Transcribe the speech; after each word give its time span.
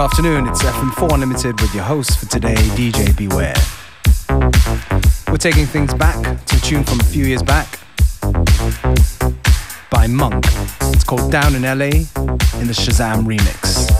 afternoon, 0.00 0.46
it's 0.46 0.62
FM4 0.62 1.12
Unlimited 1.12 1.60
with 1.60 1.74
your 1.74 1.84
host 1.84 2.18
for 2.18 2.26
today, 2.26 2.54
DJ 2.54 3.14
Beware. 3.16 3.54
We're 5.30 5.36
taking 5.36 5.66
things 5.66 5.92
back 5.92 6.16
to 6.46 6.56
a 6.56 6.60
tune 6.60 6.84
from 6.84 7.00
a 7.00 7.04
few 7.04 7.26
years 7.26 7.42
back 7.42 7.78
by 9.90 10.06
Monk. 10.06 10.46
It's 10.94 11.04
called 11.04 11.30
Down 11.30 11.54
in 11.54 11.62
LA 11.62 12.06
in 12.60 12.66
the 12.66 12.72
Shazam 12.72 13.26
remix. 13.26 13.90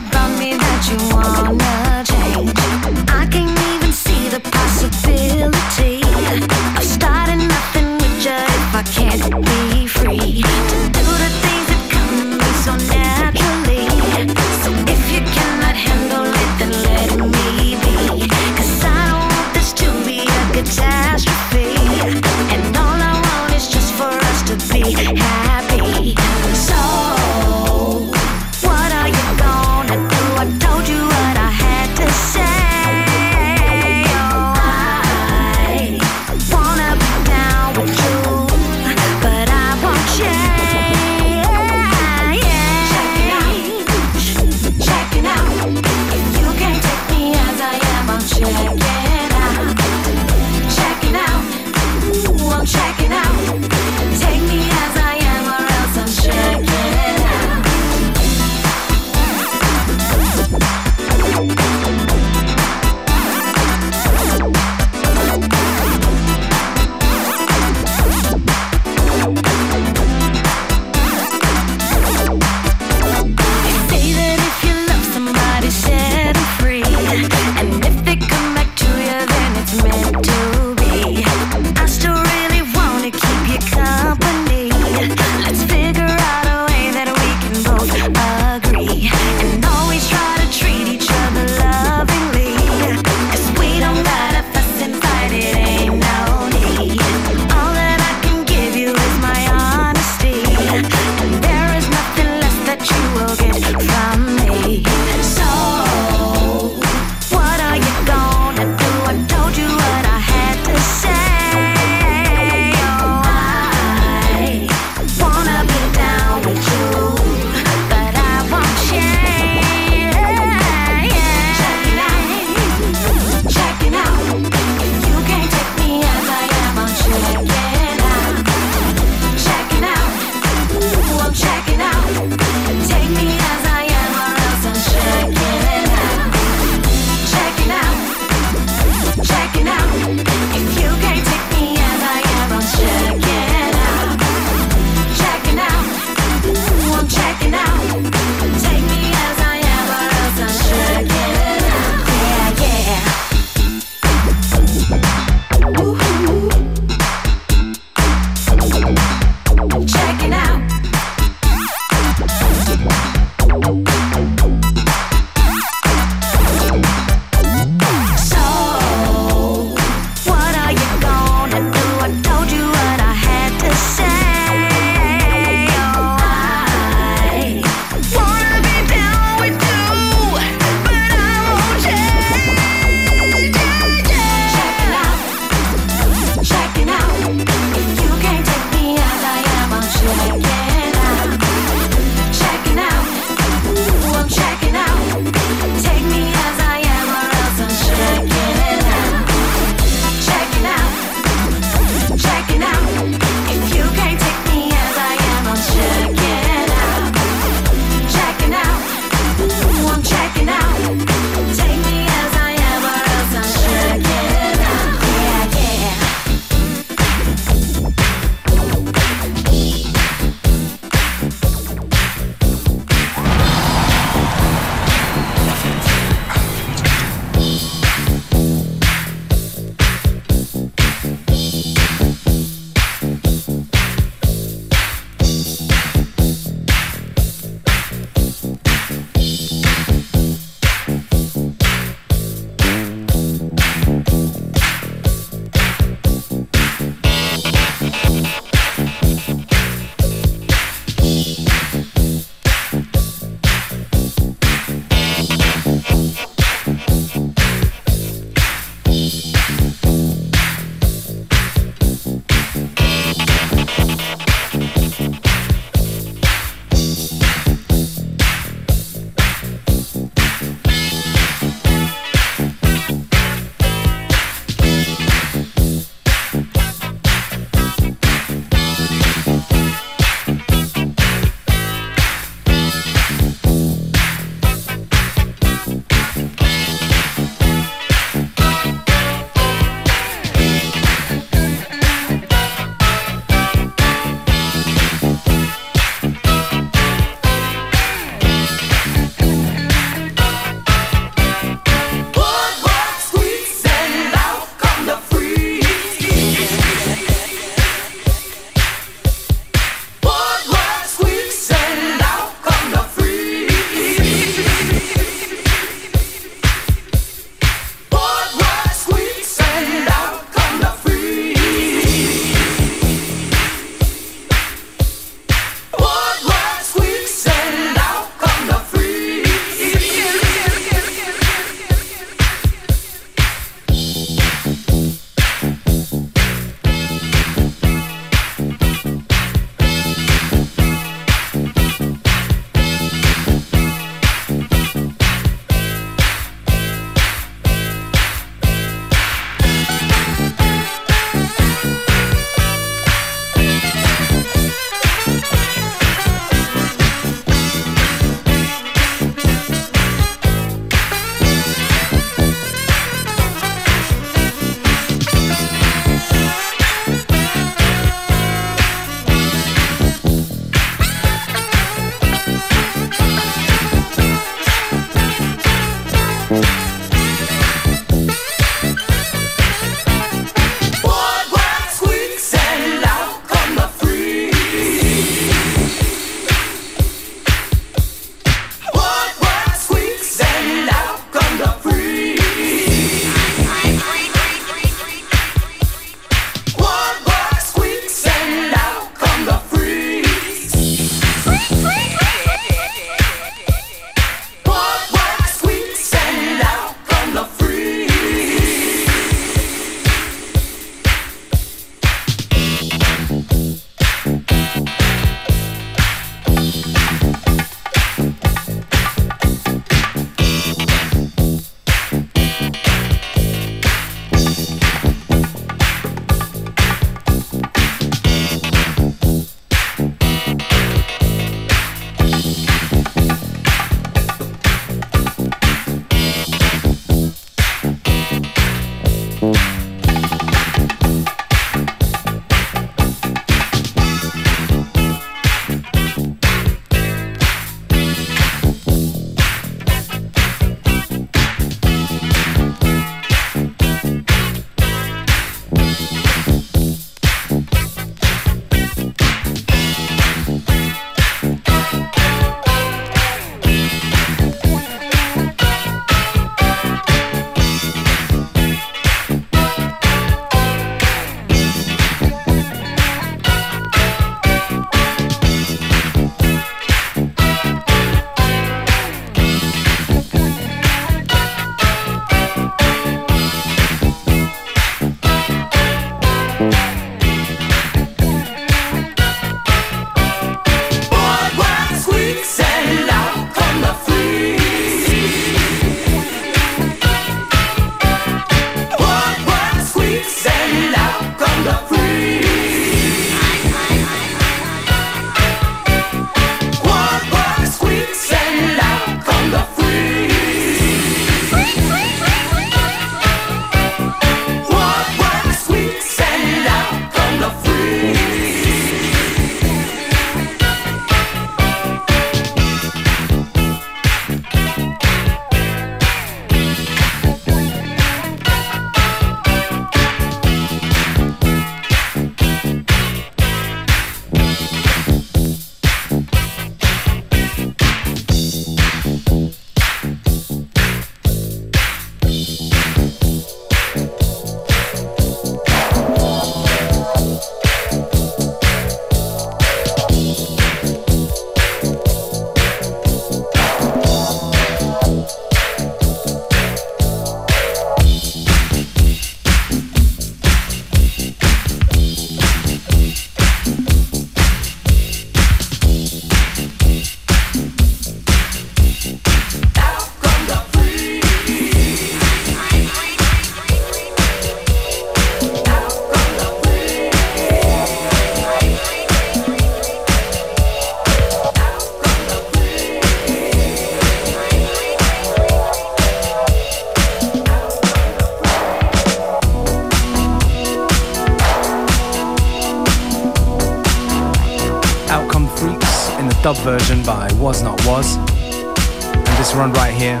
dub 596.34 596.44
version 596.44 596.80
by 596.84 597.10
Was 597.14 597.42
Not 597.42 597.58
Was. 597.66 597.96
And 597.96 599.18
this 599.18 599.34
run 599.34 599.52
right 599.54 599.74
here, 599.74 600.00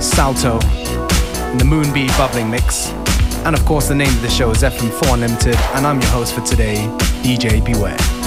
Salto, 0.00 0.58
the 1.58 1.64
Moonbee 1.64 2.08
Bubbling 2.18 2.50
Mix. 2.50 2.90
And 3.44 3.54
of 3.54 3.64
course, 3.64 3.86
the 3.86 3.94
name 3.94 4.08
of 4.08 4.22
the 4.22 4.30
show 4.30 4.50
is 4.50 4.62
FM4 4.62 5.14
Unlimited, 5.14 5.56
and 5.74 5.86
I'm 5.86 6.00
your 6.00 6.10
host 6.10 6.34
for 6.34 6.40
today, 6.40 6.74
DJ 7.22 7.64
Beware. 7.64 8.19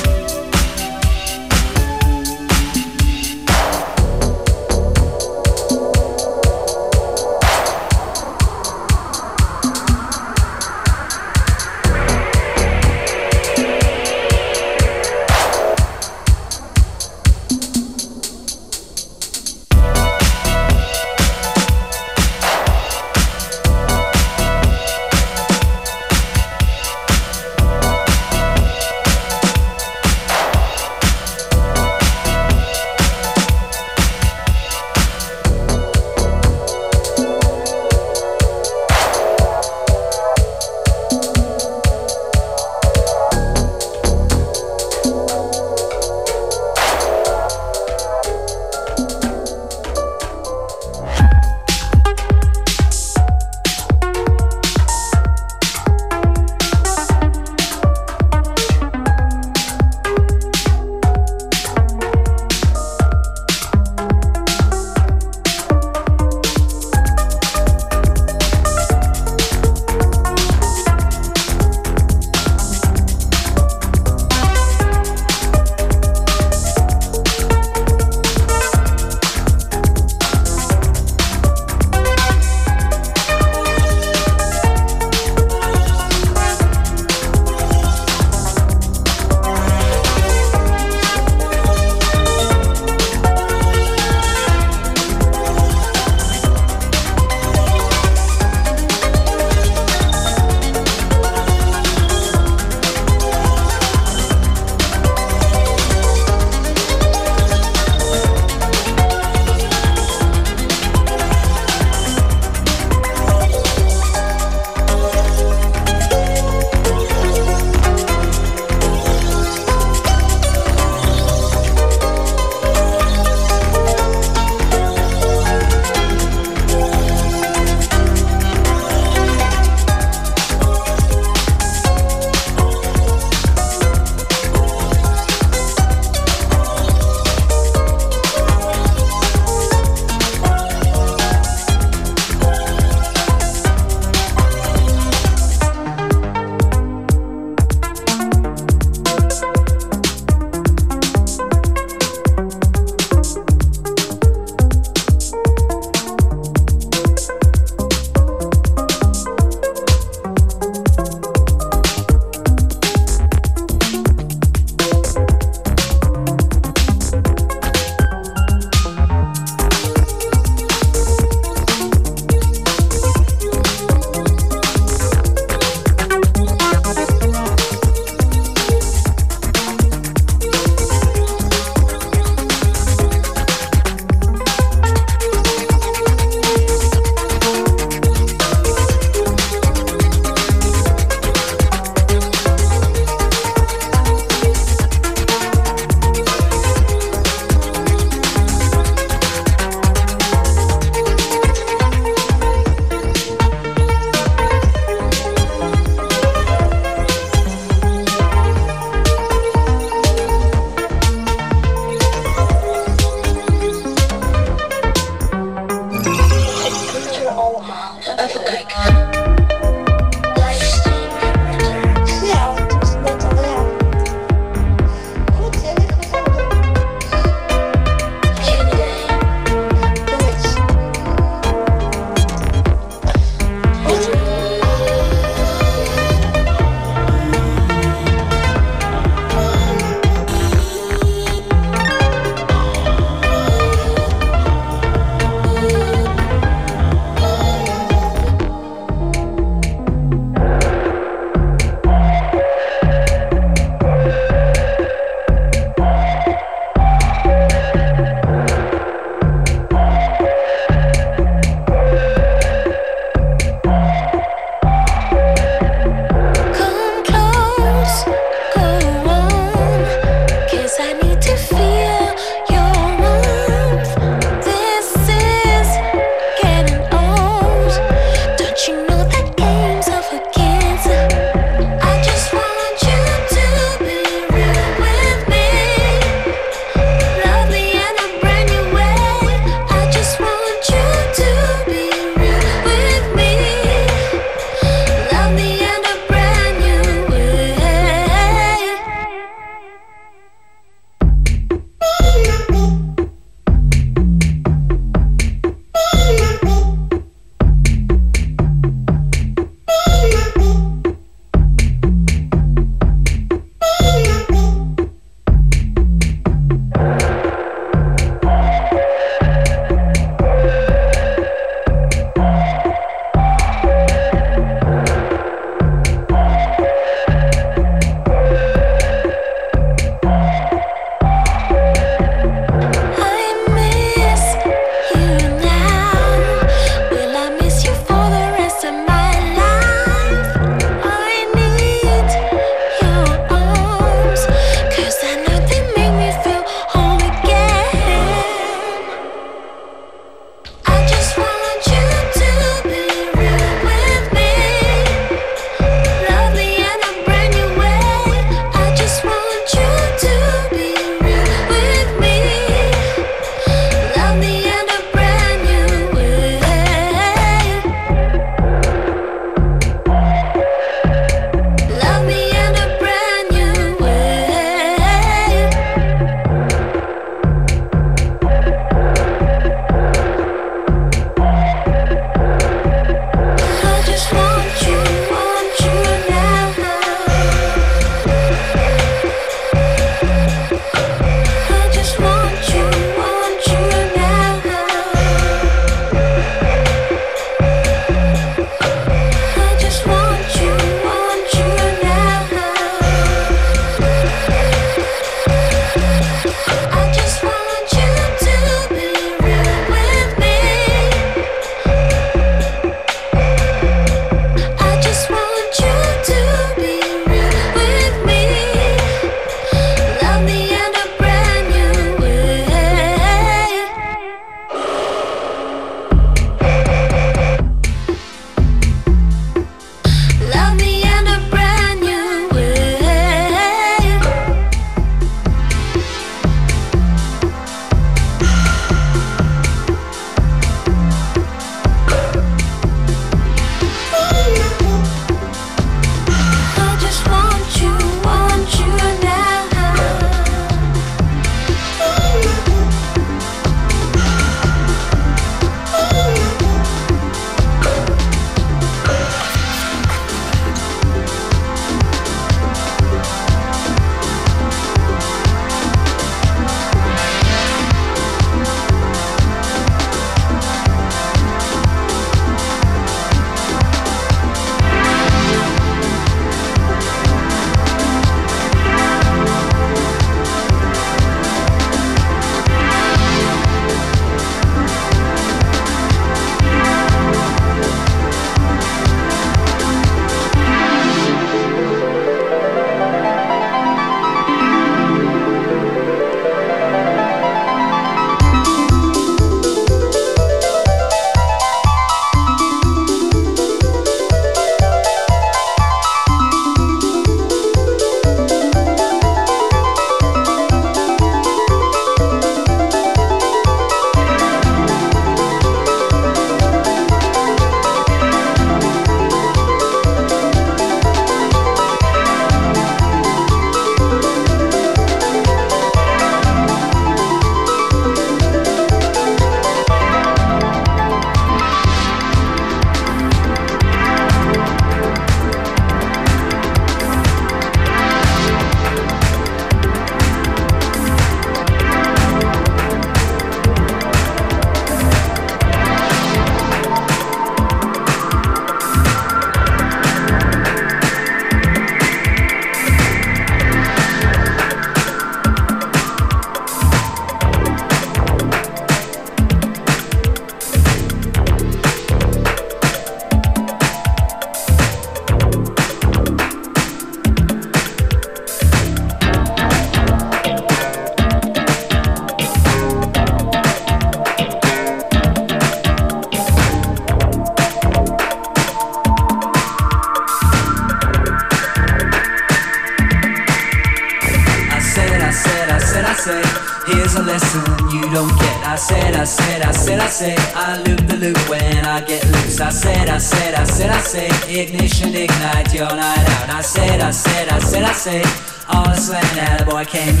That 599.73 600.00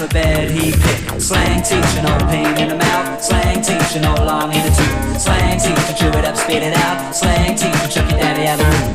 alphabet 0.00 0.50
he 0.50 0.70
picked? 0.70 1.20
Slang 1.20 1.60
teacher, 1.62 2.02
no 2.02 2.16
pain 2.28 2.56
in 2.56 2.68
the 2.68 2.76
mouth. 2.76 3.22
Slang 3.22 3.60
teacher, 3.60 4.00
no 4.00 4.14
long 4.14 4.52
in 4.52 4.62
the 4.62 4.70
tooth. 4.70 5.20
Slang 5.20 5.58
teacher, 5.58 5.92
chew 5.98 6.08
it 6.18 6.24
up, 6.24 6.36
spit 6.36 6.62
it 6.62 6.76
out. 6.76 7.12
Slang 7.14 7.56
teacher, 7.56 7.88
chuck 7.88 8.08
your 8.10 8.20
daddy 8.20 8.46
out 8.46 8.58
the 8.58 8.64
room. 8.64 8.94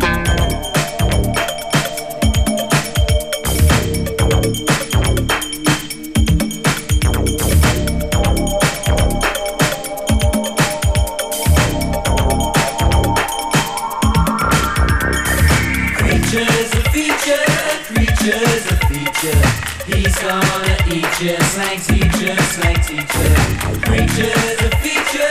Creatures 15.98 16.74
a 16.74 16.82
feature, 16.92 17.46
creatures 17.88 18.66
a 18.72 18.76
feature. 18.88 19.73
He's 19.86 20.18
gonna 20.18 20.78
eat 20.88 21.22
you, 21.22 21.36
slang 21.38 21.80
teacher, 21.82 22.36
slang 22.54 22.76
teacher. 22.84 23.36
Creatures 23.84 24.62
a 24.62 24.70
feature, 24.78 25.30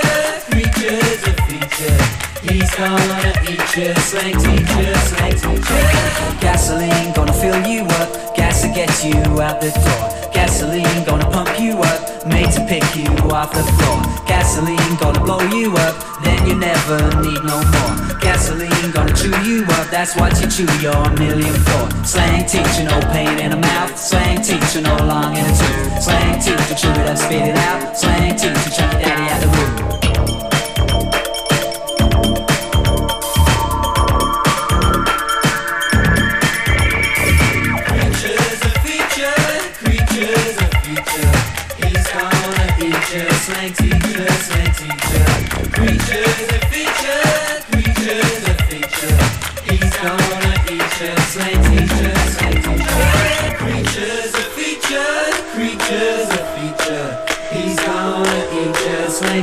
creatures 0.50 1.22
a 1.26 1.32
feature. 1.46 2.31
He's 2.42 2.74
gonna 2.74 3.32
eat 3.46 3.76
you, 3.76 3.94
slang 4.02 4.34
teacher, 4.34 4.94
slang 5.06 5.30
teacher. 5.30 6.38
Gasoline 6.40 7.12
gonna 7.14 7.32
fill 7.32 7.64
you 7.64 7.84
up, 7.84 8.34
gas 8.34 8.62
to 8.62 8.68
get 8.74 8.90
you 9.04 9.40
out 9.40 9.60
the 9.60 9.70
door. 9.70 10.32
Gasoline 10.34 11.04
gonna 11.04 11.30
pump 11.30 11.60
you 11.60 11.78
up, 11.78 12.26
made 12.26 12.50
to 12.50 12.66
pick 12.66 12.82
you 12.96 13.06
off 13.30 13.52
the 13.52 13.62
floor. 13.62 14.02
Gasoline 14.26 14.96
gonna 14.98 15.20
blow 15.20 15.40
you 15.54 15.72
up, 15.76 15.94
then 16.24 16.44
you 16.48 16.56
never 16.56 16.98
need 17.22 17.44
no 17.44 17.62
more. 17.62 18.18
Gasoline 18.18 18.90
gonna 18.90 19.14
chew 19.14 19.30
you 19.46 19.62
up, 19.78 19.86
that's 19.90 20.16
what 20.16 20.34
you 20.40 20.48
chew 20.50 20.66
your 20.82 21.10
million 21.22 21.54
for. 21.62 21.86
Slang 22.04 22.44
teacher, 22.44 22.82
no 22.82 22.98
pain 23.12 23.38
in 23.38 23.50
the 23.50 23.56
mouth. 23.56 23.96
Slang 23.96 24.42
teacher, 24.42 24.80
no 24.80 24.96
long 25.06 25.36
in 25.36 25.44
the 25.44 25.54
tooth. 25.54 26.02
Slang 26.02 26.40
teacher, 26.40 26.74
chew 26.74 26.90
it 26.90 27.06
up, 27.06 27.16
spit 27.16 27.54
it 27.54 27.56
out. 27.56 27.96
Slang 27.96 28.34
teacher, 28.34 28.70
chuck 28.70 28.92
your 28.94 29.02
daddy 29.02 29.30
out 29.30 29.40
the 29.40 29.46
room. 29.46 29.81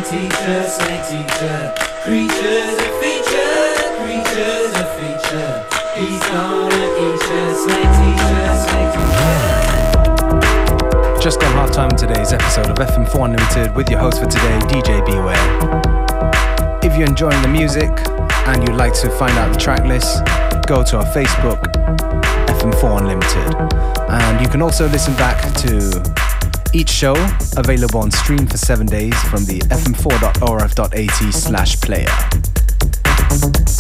Teacher, 0.10 0.64
slang 0.66 1.06
teacher. 1.06 1.74
Creatures 2.04 2.78
a 2.82 2.90
feature, 2.98 3.94
creatures 4.02 4.74
a 4.74 4.86
feature. 4.98 5.52
He's 5.94 6.24
gonna 6.34 6.88
eat 6.98 7.22
you, 7.30 7.54
slang 7.54 7.90
teacher, 8.00 8.46
slang 8.58 8.90
teacher. 8.96 9.30
Just 11.22 11.40
gone 11.40 11.54
half 11.54 11.72
time 11.72 11.92
today's 11.92 12.34
episode 12.34 12.72
of 12.72 12.78
FM4 12.78 13.26
Unlimited 13.26 13.76
with 13.76 13.88
your 13.92 14.00
host 14.00 14.20
for 14.20 14.26
today, 14.26 14.60
DJ 14.70 15.06
Beware. 15.06 15.38
If 16.82 16.98
you're 16.98 17.08
enjoying 17.08 17.40
the 17.44 17.48
music 17.48 17.92
and 18.48 18.68
you'd 18.68 18.78
like 18.78 18.94
to 19.02 19.12
find 19.12 19.38
out 19.38 19.54
the 19.54 19.60
track 19.60 19.86
list, 19.86 20.26
go 20.66 20.82
to 20.82 20.98
our 20.98 21.06
Facebook, 21.14 21.62
FM4 22.58 22.98
Unlimited. 23.02 23.56
And 24.10 24.42
you 24.42 24.48
can 24.50 24.64
also 24.64 24.88
listen 24.90 25.14
back 25.18 25.54
to 25.58 26.02
each 26.74 26.90
show 26.90 27.14
available 27.58 28.00
on 28.00 28.12
stream 28.12 28.46
for 28.46 28.58
seven 28.58 28.86
days 28.86 29.16
from 29.24 29.46
the 29.46 29.60
fm4.orf.at 29.70 31.34
slash 31.34 31.80
player. 31.82 33.79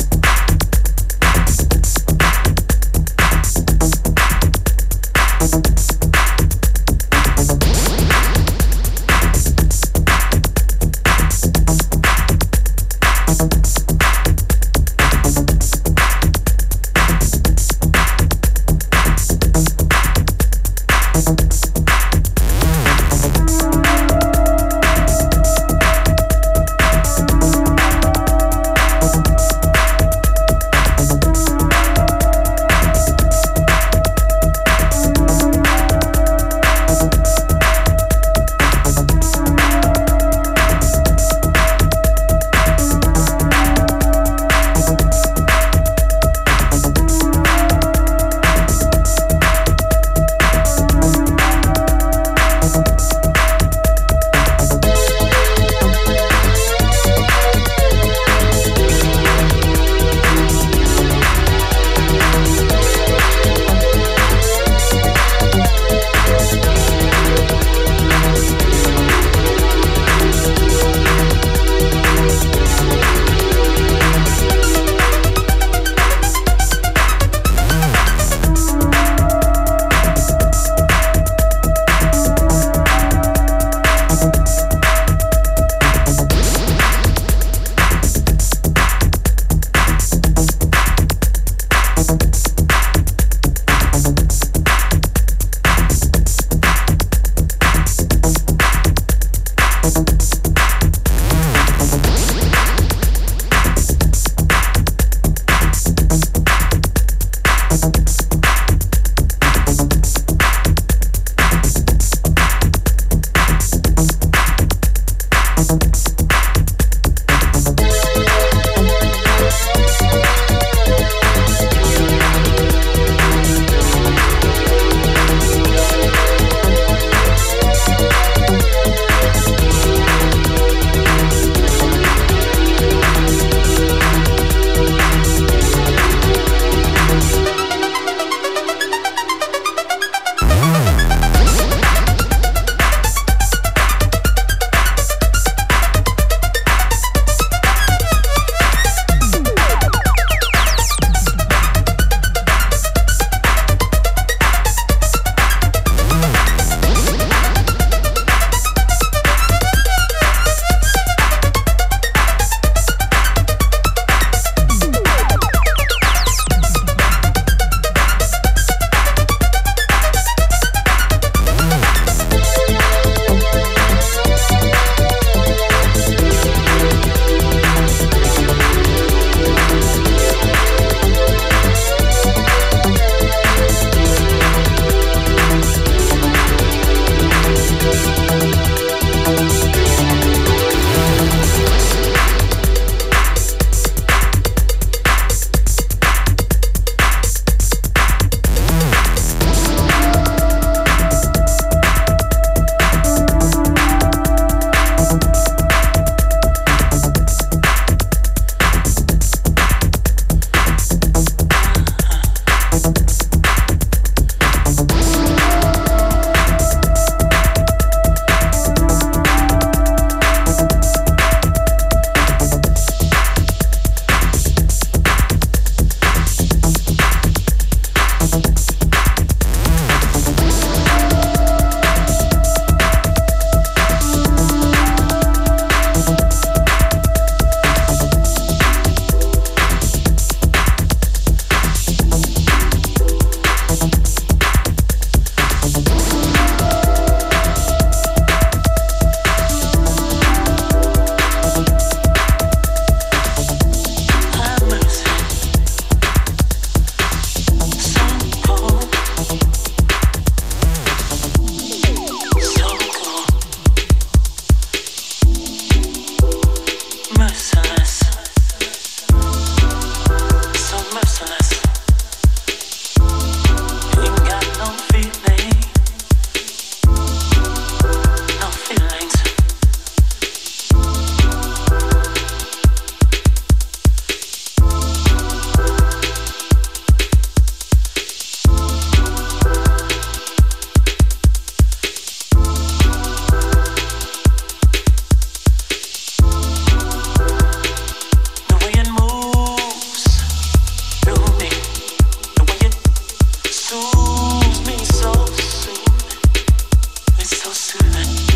so 307.29 307.53
soon. 307.53 308.28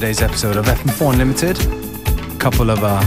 Today's 0.00 0.20
episode 0.20 0.58
of 0.58 0.66
FM4 0.66 1.12
Unlimited. 1.12 1.58
A 2.34 2.38
couple 2.38 2.68
of 2.68 2.80
uh, 2.82 3.00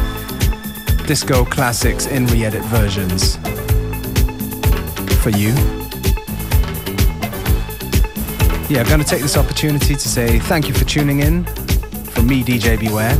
disco 1.06 1.46
classics 1.46 2.08
in 2.08 2.26
re 2.26 2.44
edit 2.44 2.64
versions 2.64 3.36
for 5.22 5.30
you. 5.30 5.50
Yeah, 8.70 8.82
I'm 8.82 8.88
going 8.88 9.02
to 9.02 9.06
take 9.06 9.22
this 9.22 9.38
opportunity 9.38 9.94
to 9.94 10.10
say 10.10 10.40
thank 10.40 10.68
you 10.68 10.74
for 10.74 10.84
tuning 10.84 11.20
in. 11.20 11.46
From 12.06 12.26
me, 12.26 12.44
DJ 12.44 12.80
Beware. 12.80 13.16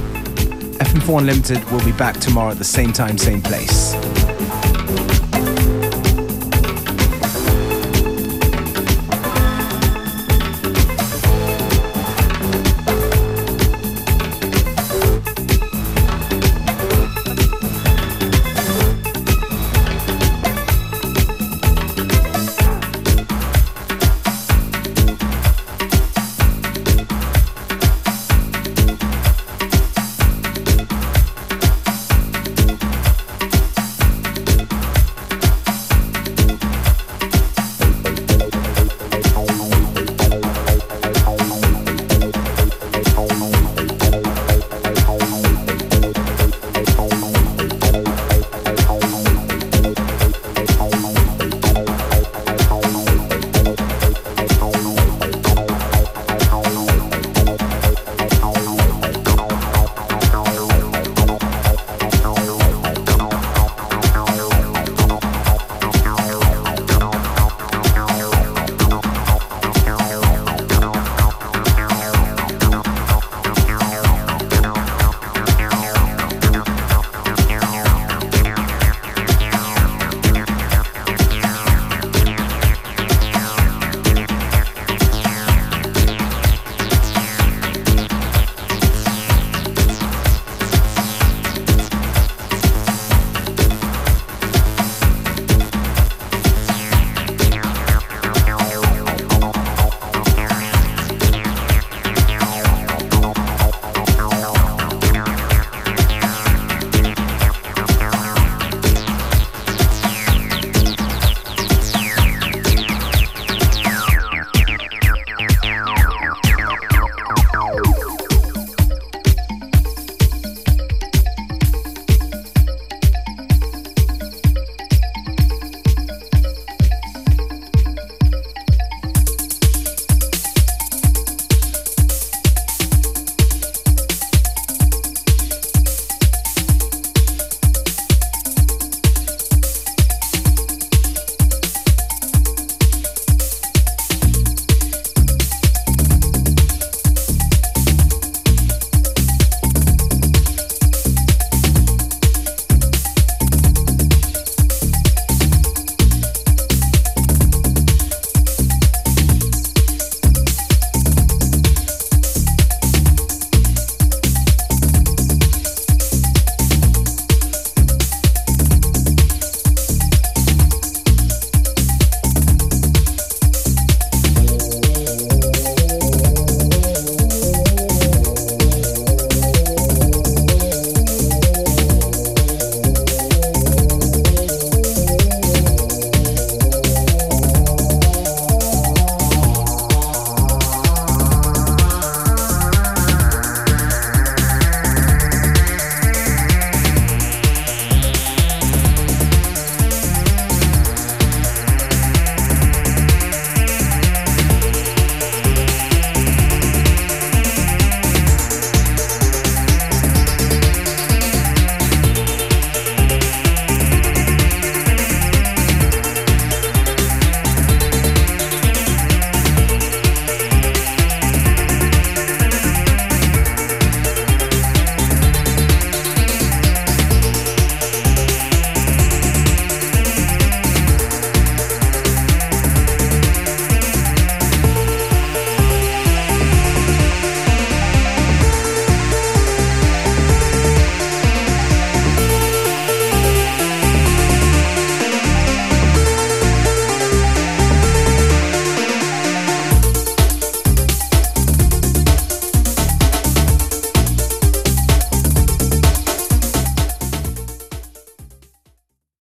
FM4 0.80 1.20
Unlimited 1.20 1.64
will 1.72 1.86
be 1.86 1.92
back 1.92 2.20
tomorrow 2.20 2.50
at 2.50 2.58
the 2.58 2.64
same 2.64 2.92
time, 2.92 3.20
same 3.20 3.40
place. 3.40 3.94